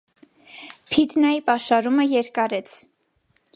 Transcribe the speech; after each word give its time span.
Փիդնայի 0.93 1.43
պաշարումը 1.51 2.07
երկարեց։ 2.15 2.81